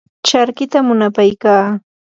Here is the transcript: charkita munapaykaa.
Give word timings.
charkita 0.27 0.77
munapaykaa. 0.87 1.65